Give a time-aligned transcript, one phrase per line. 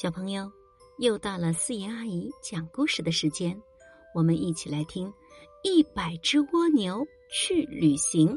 [0.00, 0.50] 小朋友，
[0.96, 3.60] 又到了四言阿姨讲故事的时间，
[4.14, 5.06] 我们一起来听
[5.62, 8.28] 《一百只蜗牛去旅行》。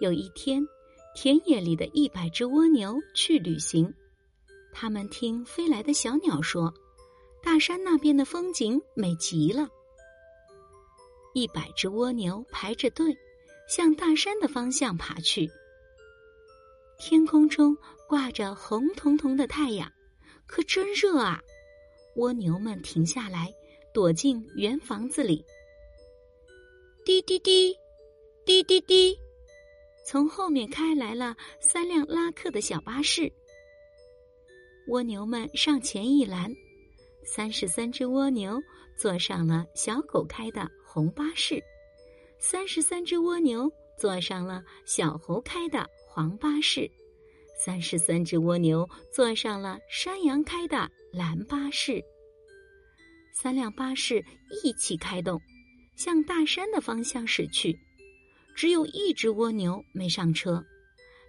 [0.00, 0.66] 有一天，
[1.14, 3.94] 田野里的一百只蜗牛去旅行，
[4.72, 6.74] 他们听飞来的小鸟说
[7.40, 9.68] ：“大山那边的风景美极了。”
[11.32, 13.16] 一百只蜗牛排着队，
[13.68, 15.48] 向大山的方向爬去。
[16.98, 17.76] 天空中
[18.08, 19.88] 挂着红彤彤的太阳。
[20.48, 21.40] 可真热啊！
[22.16, 23.54] 蜗牛们停下来，
[23.94, 25.44] 躲进圆房子里。
[27.04, 27.78] 滴滴滴，
[28.44, 29.16] 滴滴滴，
[30.04, 33.30] 从后面开来了三辆拉客的小巴士。
[34.88, 36.52] 蜗牛们上前一拦，
[37.24, 38.60] 三十三只蜗牛
[38.96, 41.62] 坐上了小狗开的红巴士，
[42.38, 46.90] 三十三只蜗牛坐上了小猴开的黄巴士。
[47.58, 52.00] 三十三只蜗牛坐上了山羊开的蓝巴士，
[53.34, 54.24] 三辆巴士
[54.62, 55.40] 一起开动，
[55.96, 57.76] 向大山的方向驶去。
[58.54, 60.64] 只有一只蜗牛没上车，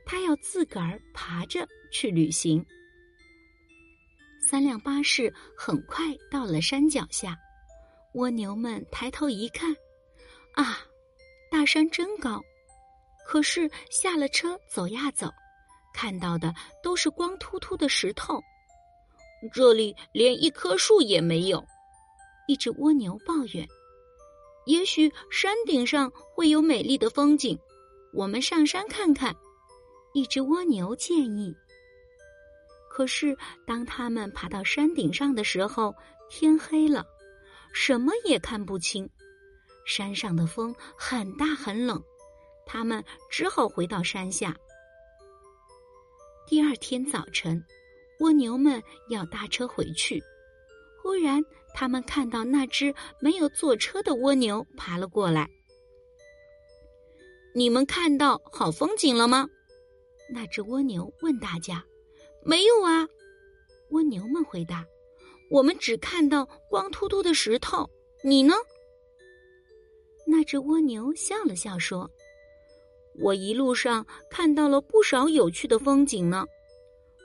[0.05, 2.63] 它要自个儿爬着去旅行。
[4.47, 7.35] 三辆巴士很快到了山脚下，
[8.13, 9.75] 蜗牛们抬头一看，
[10.53, 10.79] 啊，
[11.51, 12.39] 大山真高！
[13.27, 15.27] 可是下了车，走呀走。
[15.93, 18.41] 看到的都是光秃秃的石头，
[19.53, 21.63] 这里连一棵树也没有。
[22.47, 23.67] 一只蜗牛抱怨
[24.65, 27.57] ：“也许山顶上会有美丽的风景，
[28.13, 29.35] 我们上山看看。”
[30.13, 31.55] 一只蜗牛建议。
[32.89, 35.93] 可是当他们爬到山顶上的时候，
[36.29, 37.05] 天黑了，
[37.71, 39.07] 什么也看不清。
[39.85, 42.03] 山上的风很大很冷，
[42.65, 44.57] 他们只好回到山下。
[46.49, 47.63] 第二天早晨，
[48.21, 50.19] 蜗牛们要搭车回去。
[50.99, 55.47] 忽然，他们看到那只没有坐车的蜗牛爬了过来。
[57.53, 59.47] 你们看到好风景了吗？
[60.33, 61.85] 那只蜗牛问大家。
[62.43, 63.07] 没有啊，
[63.91, 64.83] 蜗牛们回答。
[65.51, 67.87] 我们只看到光秃秃的石头。
[68.23, 68.55] 你呢？
[70.25, 72.09] 那只蜗牛笑了笑说。
[73.21, 76.45] 我一路上看到了不少有趣的风景呢，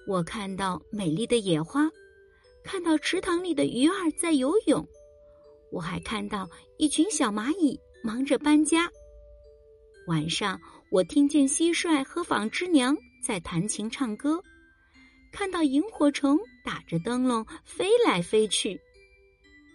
[0.09, 1.88] 我看到美丽的野花，
[2.65, 4.84] 看到池塘里的鱼儿在游泳，
[5.71, 8.91] 我还看到一群小蚂蚁忙着搬家。
[10.09, 10.60] 晚上，
[10.91, 14.43] 我听见蟋蟀和纺织娘在弹琴唱歌，
[15.33, 18.78] 看到萤火虫打着灯笼飞来飞去。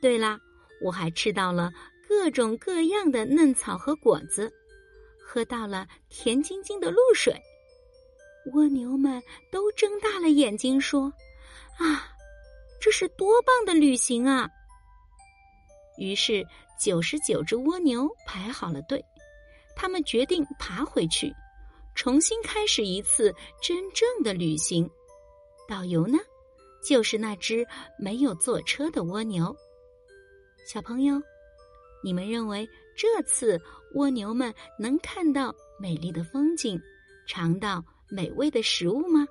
[0.02, 0.38] 对啦，
[0.84, 1.72] 我还吃到了
[2.08, 4.54] 各种各样的嫩草和果子。
[5.32, 7.40] 喝到了甜津津的露水，
[8.52, 11.14] 蜗牛们都睁大了眼睛说
[11.78, 12.10] ：“啊，
[12.82, 14.50] 这是多棒的旅行啊！”
[16.00, 16.44] 于是，
[16.82, 19.06] 九十九只蜗牛排好了队，
[19.76, 21.32] 他们决定爬回去，
[21.94, 24.90] 重新开始一次真正的旅行。
[25.68, 26.18] 导游呢，
[26.84, 27.64] 就是那只
[28.00, 29.56] 没有坐车的蜗牛。
[30.66, 31.22] 小朋友，
[32.04, 32.68] 你们认为？
[33.00, 33.58] 这次
[33.94, 36.78] 蜗牛们能看到美丽的风景，
[37.26, 39.26] 尝到美味的食物吗？